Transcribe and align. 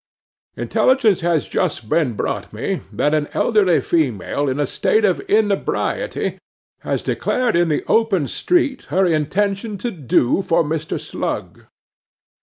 'Intelligence 0.55 1.21
has 1.21 1.47
just 1.47 1.87
been 1.87 2.13
brought 2.15 2.51
me, 2.51 2.81
that 2.91 3.13
an 3.13 3.27
elderly 3.33 3.79
female, 3.79 4.49
in 4.49 4.59
a 4.59 4.65
state 4.65 5.05
of 5.05 5.19
inebriety, 5.29 6.39
has 6.79 7.03
declared 7.03 7.55
in 7.55 7.69
the 7.69 7.83
open 7.87 8.25
street 8.25 8.85
her 8.85 9.05
intention 9.05 9.77
to 9.77 9.91
"do" 9.91 10.41
for 10.41 10.63
Mr. 10.63 10.99
Slug. 10.99 11.65